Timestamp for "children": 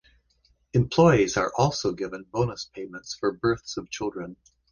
3.91-4.35